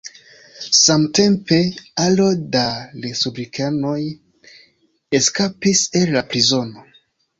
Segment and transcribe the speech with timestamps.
[0.77, 1.59] Samtempe
[2.05, 2.25] aro
[2.57, 2.63] da
[3.03, 3.99] respublikanoj
[5.21, 6.87] eskapis el la prizono.